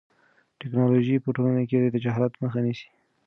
[0.59, 2.87] ټیکنالوژي په ټولنه کې د جهالت مخه نیسي.